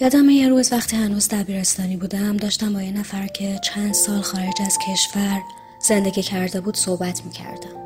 [0.00, 4.54] یادم یه روز وقتی هنوز دبیرستانی بودم داشتم با یه نفر که چند سال خارج
[4.66, 5.40] از کشور
[5.88, 7.76] زندگی کرده بود صحبت می‌کردم.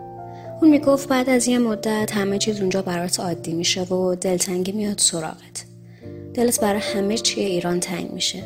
[0.60, 4.98] اون می‌گفت بعد از یه مدت همه چیز اونجا برات عادی میشه و دلتنگی میاد
[4.98, 5.64] سراغت.
[6.34, 8.42] دلت برای همه چی ایران تنگ میشه.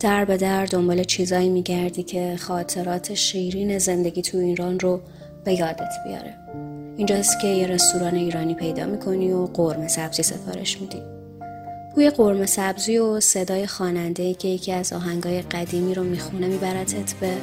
[0.00, 5.00] در به در دنبال چیزایی میگردی که خاطرات شیرین زندگی تو ایران رو
[5.44, 6.34] به یادت بیاره.
[6.96, 11.21] اینجاست که یه رستوران ایرانی پیدا می‌کنی و قرمه سبزی سفارش میدی.
[11.94, 17.36] بوی قرمه سبزی و صدای خواننده که یکی از آهنگای قدیمی رو می‌خونه میبرتت به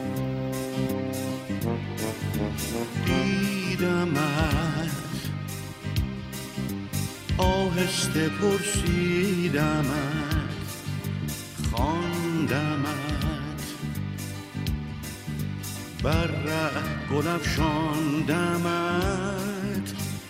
[3.05, 4.89] دیدمت
[7.37, 9.85] آهسته پرسیدمت
[11.71, 13.19] خواندمت
[16.03, 16.71] بر ره
[17.11, 17.27] گل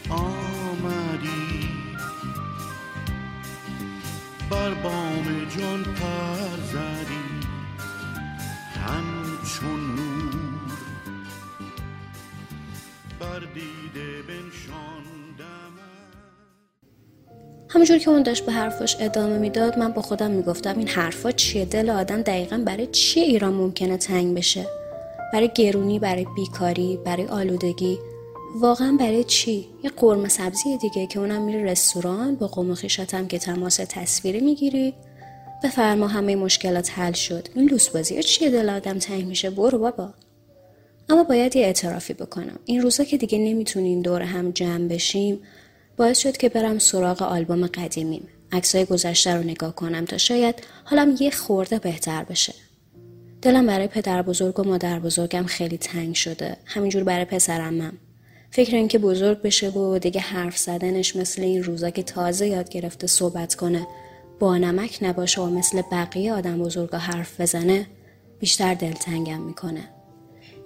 [0.10, 1.59] آمدی
[4.52, 5.26] بر بام
[5.58, 7.30] جان پر زدی.
[8.86, 10.60] همچون نور
[13.20, 14.20] بر دیده
[17.70, 21.66] همونجور که اون داشت به حرفاش ادامه می‌داد من با خودم می‌گفتم این حرفا چیه؟
[21.66, 24.66] دل آدم دقیقا برای چی ایران ممکنه تنگ بشه؟
[25.34, 28.00] برای گرونی برای بیکاری برای آلودگی.
[28.56, 33.40] واقعا برای چی؟ یه قرمه سبزی دیگه که اونم میره رستوران با قوم خیشتم که
[33.40, 34.94] تماس تصویری می‌گیری.
[35.64, 37.48] بفرما همه مشکلات حل شد.
[37.56, 40.14] این لوس بازی چیه دل آدم تنگ میشه؟ برو بابا.
[41.10, 42.60] اما باید یه اعترافی بکنم.
[42.66, 45.40] این روزا که دیگه نمی‌تونیم دور هم جمع بشیم
[45.98, 48.28] باعث شد که برم سراغ آلبوم قدیمیم.
[48.52, 52.54] عکسای گذشته رو نگاه کنم تا شاید حالم یه خورده بهتر بشه.
[53.42, 56.58] دلم برای پدر بزرگ و مادر بزرگم خیلی تنگ شده.
[56.66, 57.94] همینجور برای پسرمم.
[58.52, 63.08] فکر اینکه بزرگ بشه و دیگه حرف زدنش مثل این روزا که تازه یاد گرفته
[63.08, 63.88] صحبت کنه
[64.40, 67.88] با نمک نباشه و مثل بقیه آدم بزرگا حرف بزنه
[68.40, 69.84] بیشتر دلتنگم می‌کنه.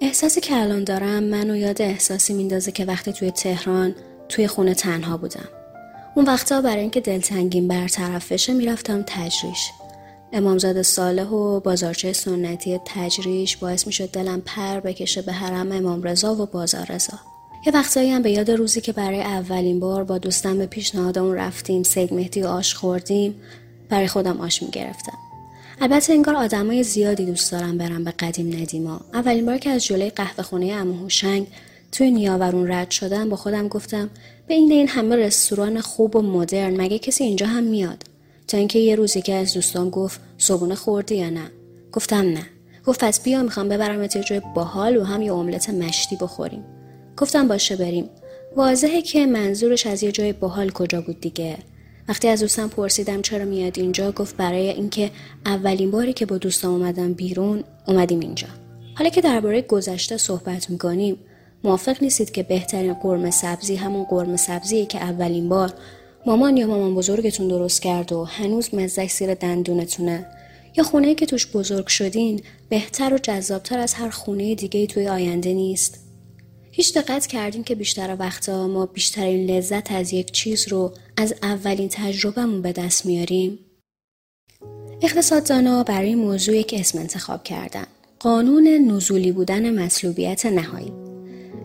[0.00, 3.94] احساسی که الان دارم منو یاد احساسی میندازه که وقتی توی تهران
[4.28, 5.48] توی خونه تنها بودم.
[6.14, 9.70] اون وقتا برای اینکه دلتنگیم برطرف بشه می‌رفتم تجریش.
[10.32, 16.34] امامزاده صالح و بازارچه سنتی تجریش باعث می‌شد دلم پر بکشه به حرم امام رضا
[16.34, 17.18] و بازار رضا
[17.66, 21.34] یه وقتایی هم به یاد روزی که برای اولین بار با دوستم به پیشنهاد اون
[21.34, 23.34] رفتیم سید مهدی و آش خوردیم
[23.88, 25.18] برای خودم آش می‌گرفتم.
[25.80, 29.00] البته انگار آدمای زیادی دوست دارم برم به قدیم ندیما.
[29.14, 31.46] اولین بار که از جلوی قهوه خونه امو هوشنگ
[31.92, 34.10] توی نیاورون رد شدم با خودم گفتم
[34.46, 38.02] به این این همه رستوران خوب و مدرن مگه کسی اینجا هم میاد؟
[38.48, 41.50] تا اینکه یه روزی که از دوستان گفت صبونه خوردی یا نه؟
[41.92, 42.46] گفتم نه.
[42.86, 46.64] گفت پس بیا می‌خوام ببرمت یه جای باحال و هم یه املت مشتی بخوریم.
[47.16, 48.10] گفتم باشه بریم.
[48.56, 51.56] واضحه که منظورش از یه جای باحال کجا بود دیگه.
[52.08, 55.10] وقتی از دوستم پرسیدم چرا میاد اینجا گفت برای اینکه
[55.46, 58.48] اولین باری که با دوستم اومدم بیرون اومدیم اینجا.
[58.94, 61.16] حالا که درباره گذشته صحبت می‌کنیم
[61.64, 65.72] موافق نیستید که بهترین قرمه سبزی همون قرمه سبزیه که اولین بار
[66.26, 70.26] مامان یا مامان بزرگتون درست کرد و هنوز مزدک زیر دندونتونه.
[70.76, 75.52] یا خونه که توش بزرگ شدین بهتر و جذابتر از هر خونه دیگه توی آینده
[75.52, 76.03] نیست.
[76.76, 81.88] هیچ دقت کردیم که بیشتر وقتا ما بیشترین لذت از یک چیز رو از اولین
[81.88, 83.58] تجربهمون به دست میاریم.
[85.02, 87.86] اقتصاددانا برای موضوع یک اسم انتخاب کردن.
[88.20, 90.92] قانون نزولی بودن مسلوبیت نهایی.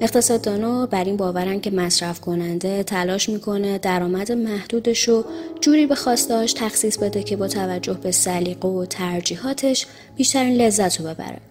[0.02, 5.26] اقتصاددانا بر این باورن که مصرف کننده تلاش می‌کنه درآمد محدودش رو
[5.62, 11.08] جوری به خواستاش تخصیص بده که با توجه به سلیقه و ترجیحاتش بیشترین لذت رو
[11.08, 11.49] ببره.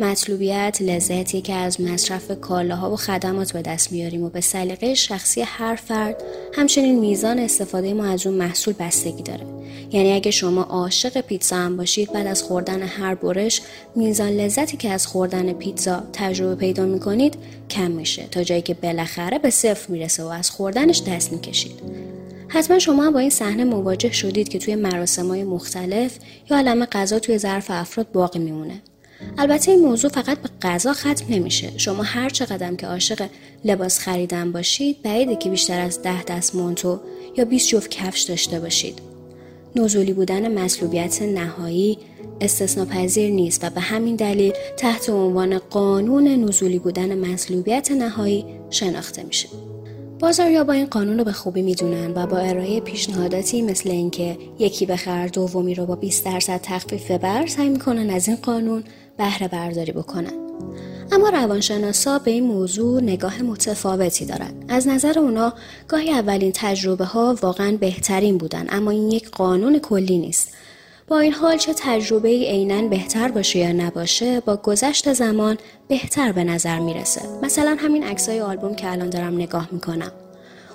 [0.00, 5.42] مطلوبیت لذتی که از مصرف کالاها و خدمات به دست میاریم و به سلیقه شخصی
[5.42, 6.22] هر فرد
[6.54, 9.46] همچنین میزان استفاده ما از اون محصول بستگی داره.
[9.92, 13.62] یعنی اگه شما عاشق پیتزا هم باشید بعد از خوردن هر برش
[13.96, 17.34] میزان لذتی که از خوردن پیتزا تجربه پیدا می‌کنید
[17.70, 21.80] کم میشه تا جایی که بالاخره به صفر می‌رسه و از خوردنش دست می‌کشید.
[22.48, 26.18] حتما شما با این صحنه مواجه شدید که توی مراسمهای مختلف
[26.50, 28.82] یا علم غذا توی ظرف افراد باقی میمونه.
[29.38, 31.78] البته این موضوع فقط به غذا ختم نمیشه.
[31.78, 33.28] شما هر چقدر که عاشق
[33.64, 37.00] لباس خریدن باشید بعیده که بیشتر از ده دست مونتو
[37.36, 38.98] یا 20 جفت کفش داشته باشید.
[39.76, 41.98] نزولی بودن مسلوبیت نهایی
[42.40, 49.48] استثناپذیر نیست و به همین دلیل تحت عنوان قانون نزولی بودن مسلوبیت نهایی شناخته میشه.
[50.20, 54.86] بازاریا با این قانون رو به خوبی می‌دونن و با ارائه پیشنهاداتی مثل اینکه یکی
[54.86, 58.84] بخر دومی رو با 20 درصد تخفیف ببر سعی می‌کنن از این قانون
[59.20, 60.32] بهره برداری بکنن.
[61.12, 64.54] اما روانشناسا به این موضوع نگاه متفاوتی دارن.
[64.68, 65.52] از نظر اونا
[65.88, 70.48] گاهی اولین تجربه ها واقعا بهترین بودن اما این یک قانون کلی نیست.
[71.08, 75.58] با این حال چه تجربه عینا بهتر باشه یا نباشه با گذشت زمان
[75.88, 77.20] بهتر به نظر می‌رسه.
[77.42, 80.12] مثلا همین عکسای آلبوم که الان دارم نگاه می‌کنم.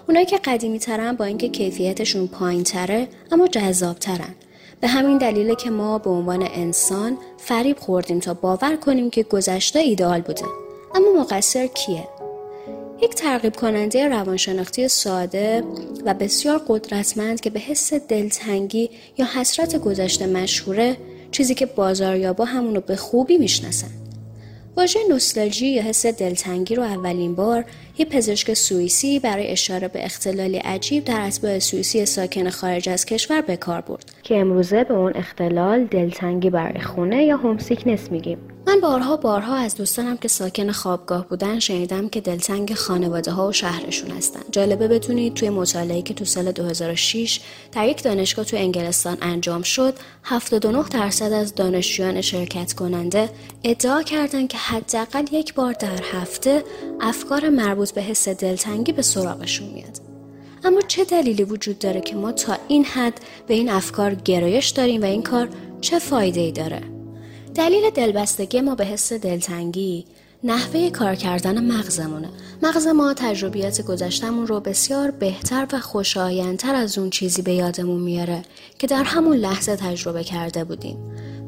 [0.08, 4.36] اونایی که قدیمی ترن با اینکه کیفیتشون پایین تره اما جذاب ترن
[4.86, 9.80] به همین دلیله که ما به عنوان انسان فریب خوردیم تا باور کنیم که گذشته
[9.80, 10.46] ایدئال بوده.
[10.96, 12.08] اما مقصر کیه؟
[13.02, 15.64] یک ترغیب کننده روانشناختی ساده
[16.06, 20.98] و بسیار قدرتمند که به حس دلتنگی یا حسرت گذشته مشهوره
[21.32, 23.92] چیزی که بازاریابا همونو به خوبی می‌شناسن.
[24.78, 27.66] واژه نوستالژی یا حس دلتنگی رو اولین بار
[27.98, 33.42] یه پزشک سوئیسی برای اشاره به اختلالی عجیب در اتباع سوئیسی ساکن خارج از کشور
[33.42, 34.12] به کار برد.
[34.24, 38.38] که امروزه به اون اختلال دلتنگی برای خونه یا هومسیکنس میگیم.
[38.68, 43.52] من بارها بارها از دوستانم که ساکن خوابگاه بودن شنیدم که دلتنگ خانواده ها و
[43.52, 44.40] شهرشون هستن.
[44.52, 47.40] جالبه بدونید توی مطالعه که تو سال 2006
[47.72, 49.94] در یک دانشگاه تو انگلستان انجام شد
[50.24, 53.30] 79 درصد از دانشجویان شرکت کننده
[53.64, 56.64] ادعا کردند که حداقل یک بار در هفته
[57.02, 60.00] افکار مربوط به حس دلتنگی به سراغشون میاد.
[60.64, 65.02] اما چه دلیلی وجود داره که ما تا این حد به این افکار گرایش داریم
[65.02, 65.50] و این کار
[65.82, 66.82] چه فایده ای داره؟
[67.56, 70.06] دلیل دلبستگی ما به حس دلتنگی
[70.44, 72.30] نحوه کار کردن مغزمونه.
[72.64, 78.42] مغز ما تجربیات گذشتمون رو بسیار بهتر و خوشایندتر از اون چیزی به یادمون میاره
[78.80, 80.98] که در همون لحظه تجربه کرده بودیم.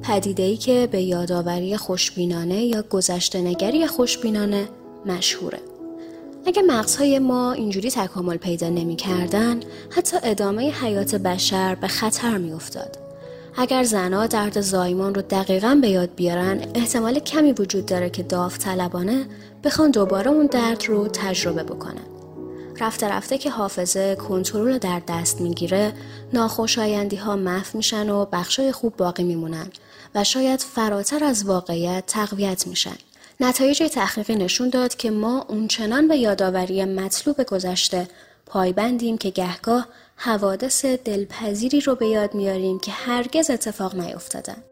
[0.04, 4.70] پدیده ای که به یادآوری خوشبینانه یا گذشته نگری خوشبینانه
[5.06, 5.60] مشهوره.
[6.48, 9.60] اگه مغزهای ما اینجوری تکامل پیدا نمی کردن،
[9.90, 12.98] حتی ادامه حیات بشر به خطر می افتاد.
[13.58, 19.26] اگر زنها درد زایمان رو دقیقا به یاد بیارن احتمال کمی وجود داره که داوطلبانه
[19.64, 22.08] بخوان دوباره اون درد رو تجربه بکنن
[22.80, 25.94] رفته رفته که حافظه کنترل در دست می‌گیره
[26.34, 29.68] ناخوشایندی ها محو میشن و بخشای خوب باقی میمونن
[30.16, 32.96] و شاید فراتر از واقعیت تقویت میشن
[33.40, 38.08] نتایج تحقیقی نشون داد که ما اونچنان به یادآوری مطلوب گذشته
[38.46, 44.64] پایبندیم که گهگاه حوادث دلپذیری رو به یاد میاریم که هرگز اتفاق نیفتادن.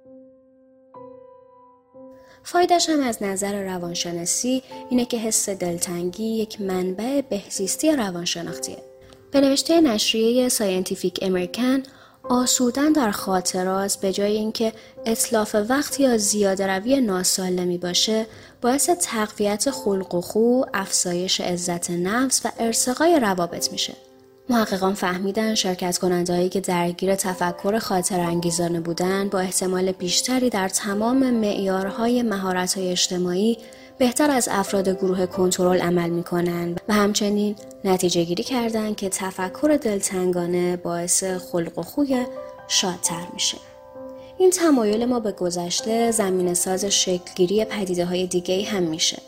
[2.44, 8.78] فایدش هم از نظر روانشناسی اینه که حس دلتنگی یک منبع بهزیستی روانشناختیه.
[9.32, 11.84] به نوشته نشریه Scientific American
[12.30, 14.74] آسودن در خاطرات به جای اینکه
[15.06, 18.26] اتلاف وقت یا زیاده روی ناسالمی باشه
[18.62, 23.94] باعث تقویت خلق و خو، افزایش عزت نفس و ارتقای روابط میشه.
[24.50, 31.32] محققان فهمیدن شرکت کنندهایی که درگیر تفکر خاطر انگیزانه بودن با احتمال بیشتری در تمام
[31.32, 33.58] معیارهای مهارت‌های اجتماعی
[33.98, 39.80] بهتر از افراد گروه کنترل عمل می کنند و همچنین نتیجه گیری کردند که تفکر
[39.82, 42.26] دلتنگانه باعث خلق و خوی
[42.68, 43.58] شادتر میشه.
[44.38, 49.22] این تمایل ما به گذشته زمین ساز شکلگیری پدیده های دیگه هم میشه.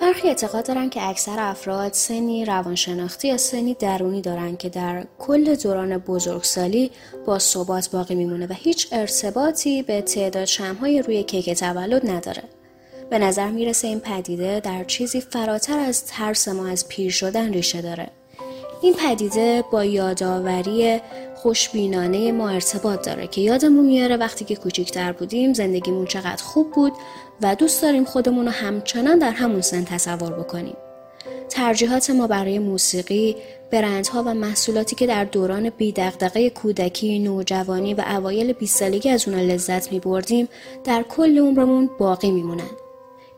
[0.00, 5.54] برخی اعتقاد دارن که اکثر افراد سنی روانشناختی یا سنی درونی دارن که در کل
[5.54, 6.90] دوران بزرگسالی
[7.26, 12.42] با ثبات باقی میمونه و هیچ ارتباطی به تعداد شمهای روی کیک تولد نداره.
[13.10, 17.82] به نظر می‌رسه این پدیده در چیزی فراتر از ترس ما از پیر شدن ریشه
[17.82, 18.08] داره.
[18.82, 21.00] این پدیده با یادآوری
[21.34, 26.92] خوشبینانه ما ارتباط داره که یادمون میاره وقتی که کوچیکتر بودیم زندگیمون چقدر خوب بود
[27.42, 30.76] و دوست داریم خودمون رو همچنان در همون سن تصور بکنیم.
[31.48, 33.36] ترجیحات ما برای موسیقی،
[33.70, 39.40] برندها و محصولاتی که در دوران بیدقدقه کودکی، نوجوانی و اوایل 20 سالگی از اونا
[39.40, 40.48] لذت می بردیم
[40.84, 42.70] در کل عمرمون باقی میمونن.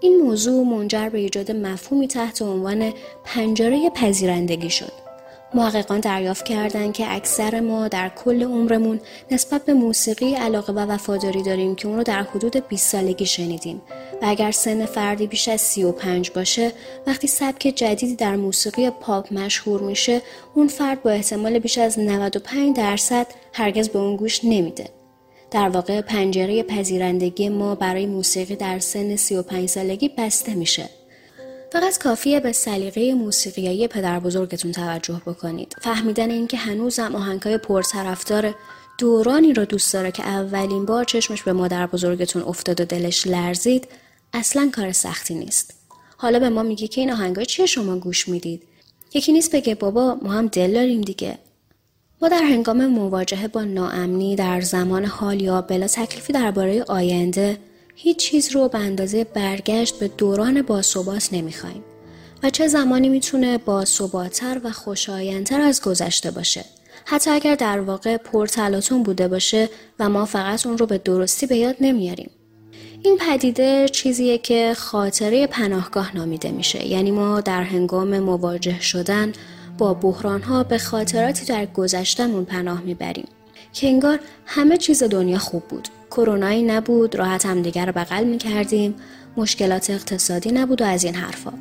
[0.01, 2.93] این موضوع منجر به ایجاد مفهومی تحت عنوان
[3.25, 5.09] پنجره پذیرندگی شد.
[5.55, 9.01] محققان دریافت کردند که اکثر ما در کل عمرمون
[9.31, 13.83] نسبت به موسیقی علاقه و وفاداری داریم که اون رو در حدود 20 سالگی شنیدیم
[14.23, 16.73] و اگر سن فردی بیش از 35 باشه
[17.07, 20.23] وقتی سبک جدیدی در موسیقی پاپ مشهور میشه
[20.55, 24.98] اون فرد با احتمال بیش از 95 درصد هرگز به اون گوش نمیده
[25.51, 30.89] در واقع پنجره پذیرندگی ما برای موسیقی در سن 35 سالگی بسته میشه
[31.73, 35.77] فقط کافیه به سلیقه موسیقیایی پدر بزرگتون توجه بکنید.
[35.83, 38.55] فهمیدن اینکه هنوزم آهنگهای پرطرفدار
[38.99, 43.89] دورانی رو دوست داره که اولین بار چشمش به مادر بزرگتون افتاد و دلش لرزید
[44.33, 45.75] اصلا کار سختی نیست.
[46.17, 48.63] حالا به ما میگه که این آهنگای چیه شما گوش می‌دید؟
[49.15, 51.39] یکی نیست بگه بابا ما هم دل داریم دیگه.
[52.23, 57.59] ما در هنگام مواجهه با ناامنی در زمان حال یا بلا تکلیفی درباره آینده
[57.95, 61.85] هیچ چیز رو به اندازه برگشت به دوران باثبات نمی‌خوایم
[62.43, 66.65] و چه زمانی می‌تونه باثباتتر و خوشایندتر از گذشته باشه.
[67.05, 71.57] حتی اگر در واقع پرتلاتون بوده باشه و ما فقط اون رو به درستی به
[71.57, 72.31] یاد نمیاریم.
[73.03, 76.87] این پدیده چیزیه که خاطره پناهگاه نامیده میشه.
[76.87, 79.33] یعنی ما در هنگام مواجه شدن
[79.79, 83.29] با بحران ها به خاطراتی در گذشتمون پناه می‌بریم
[83.73, 88.95] که انگار همه چیز دنیا خوب بود کرونایی نبود راحت همدیگر رو بغل می‌کردیم
[89.37, 91.53] مشکلات اقتصادی نبود و از این حرفا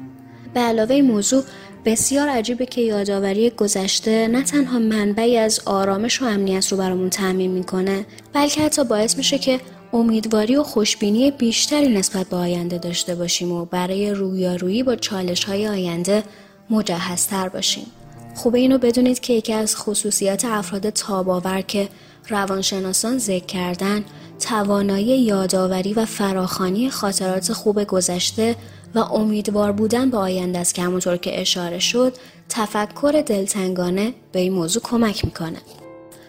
[0.54, 1.44] به علاوه موضوع
[1.86, 7.52] بسیار عجیبه که یادآوری گذشته نه تنها منبعی از آرامش و امنیت رو برامون تعمین
[7.52, 9.60] می‌کنه بلکه حتی باعث میشه که
[9.94, 15.68] امیدواری و خوشبینی بیشتری نسبت به آینده داشته باشیم و برای رویارویی با چالش های
[15.68, 16.24] آینده
[16.70, 17.86] مجهزتر باشیم.
[18.38, 21.90] خوبه اینو بدونید که یکی از خصوصیات افراد تاباور که
[22.30, 24.06] روانشناسان ذکر کردن
[24.40, 28.56] توانایی یادآوری و فراخانی خاطرات خوب گذشته
[28.96, 32.14] و امیدوار بودن به آینده است که همونطور که اشاره شد
[32.50, 35.58] تفکر دلتنگانه به این موضوع کمک می‌کنه.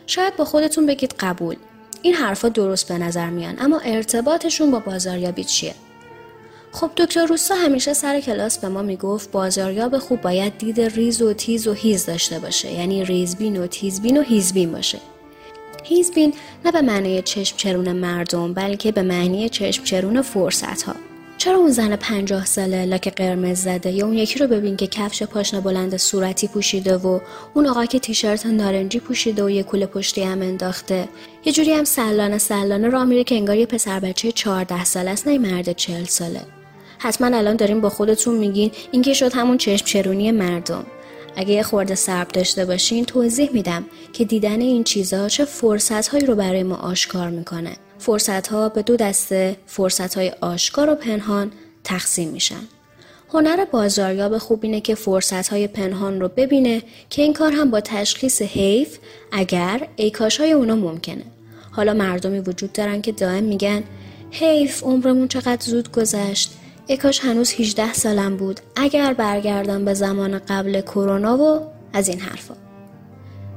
[0.06, 1.56] شاید با خودتون بگید قبول
[2.02, 5.74] این حرفا درست به نظر میان اما ارتباطشون با بازاریابی چیه
[6.72, 11.32] خب دکتر روستا همیشه سر کلاس به ما می‌گفت بازاریاب خوب باید دید ریز و
[11.32, 12.72] تیز و هیز داشته باشه.
[12.72, 14.98] یعنی ریزبین و تیزبین و هیزبین باشه.
[15.84, 16.34] هیزبین
[16.64, 20.94] نه به معنی چشم چرون مردم بلکه به معنی چشم چرون فرصت ها
[21.38, 25.22] چرا اون زن پنجاه ساله لاک قرمز زده یا اون یکی رو ببین که کفش
[25.22, 27.20] پاشنه بلند صورتی پوشیده و
[27.54, 31.08] اون آقا که تیشرت نارنجی پوشیده و یه کوله پشتی هم انداخته؟
[31.44, 35.28] یه جوری هم سلانه سلانه را میره که انگار یه پسر بچه 14 ساله است
[35.28, 36.57] نه مرد 40 ساله.
[36.98, 40.86] حتما الان داریم با خودتون میگین این که شد همون چشم چرونی مردم
[41.36, 46.26] اگه یه خورده سرب داشته باشین توضیح میدم که دیدن این چیزها چه فرصت هایی
[46.26, 51.52] رو برای ما آشکار می‌کنه فرصت ها به دو دسته فرصت های آشکار و پنهان
[51.84, 52.68] تقسیم میشن.
[53.32, 57.80] هنر بازاریاب خوب اینه که فرصت های پنهان رو ببینه که این کار هم با
[57.80, 58.98] تشخیص حیف
[59.32, 61.24] اگر ایکاش های اونا ممکنه.
[61.70, 63.82] حالا مردمی وجود دارن که دائم میگن
[64.30, 66.50] حیف عمرمون چقدر زود گذشت
[66.90, 68.60] ایکاش هنوز 18 سالم بود.
[68.76, 71.60] اگر برگردم به زمان قبل کرونا و
[71.92, 72.54] از این حرفا.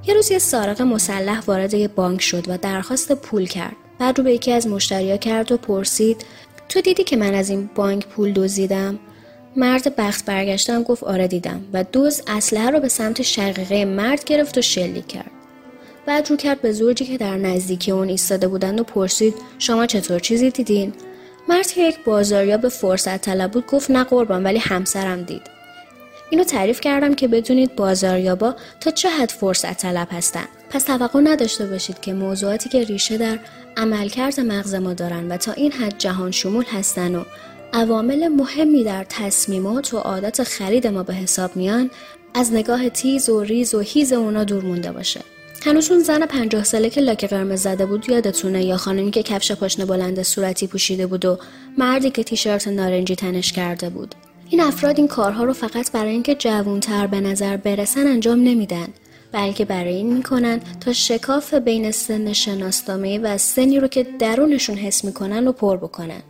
[0.08, 3.76] یه روز یه سارق مسلح وارد یه بانک شد و درخواست پول کرد.
[4.00, 6.26] بعد رو به یکی از مشتریا کرد و پرسید
[6.70, 9.00] تو دیدی که من از این بانک پول دزدیدم؟
[9.56, 11.62] مرد بخت برگشتم گفت آره دیدم.
[11.74, 15.32] و دوز اسلحه رو به سمت شقیقه مرد گرفت و شلیک کرد.
[16.06, 20.20] بعد رو کرد به زوجی که در نزدیکی اون ایستاده بودند و پرسید شما چطور
[20.20, 20.94] چیزی دیدین؟
[21.52, 25.42] مرد که یک بازاریاب فرصت طلب بود گفت نه قربان ولی همسرم دید.
[26.30, 30.46] اینو تعریف کردم که بدونید بازاریابا تا چه حد فرصت طلب هستن.
[30.70, 33.40] پس توقع نداشته باشید که موضوعاتی که ریشه در
[33.78, 37.24] عملکرد مغز ما دارن و تا این حد جهان شمول هستن و
[37.74, 41.92] عوامل مهمی در تصمیمات و عادت خرید ما به حساب میان
[42.34, 45.22] از نگاه تیز و ریز و هیز اونا دور مونده باشه.
[45.66, 49.52] هنوز اون زن پنجاه ساله که لاک قرمز زده بود یادتونه یا خانمی که کفش
[49.52, 51.40] پاشنه بلند صورتی پوشیده بود و
[51.78, 54.16] مردی که تیشرت نارنجی تنش کرده بود.
[54.50, 58.88] این افراد این کارها رو فقط برای اینکه جوونتر به نظر برسن انجام نمیدن
[59.32, 65.04] بلکه برای این می‌کنن تا شکاف بین سن شناسنامه و سنی رو که درونشون حس
[65.04, 66.22] می‌کنن رو پر بکنن.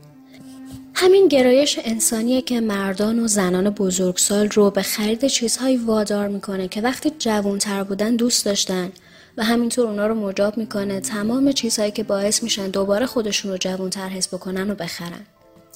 [0.93, 6.81] همین گرایش انسانیه که مردان و زنان بزرگسال رو به خرید چیزهایی وادار می‌کنه که
[6.81, 8.91] وقتی جوانتر بودن دوست داشتن.
[9.37, 14.09] و همینطور اونا رو مجاب می‌کنه تمام چیزهایی که باعث میشن دوباره خودشون رو جوانتر
[14.09, 15.25] حس بکنن و بخرن.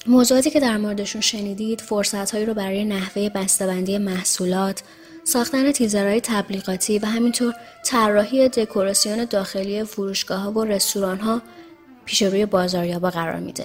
[0.06, 4.82] موضوعاتی که در موردشون شنیدید فرصتهایی رو برای نحوه بسته‌بندی محصولات
[5.24, 11.42] ساختن تیزرهای تبلیغاتی و همینطور طراحی دکوراسیون داخلی فروشگاه ها و رستوران ها
[12.04, 13.64] پیش روی بازاریابا قرار میده.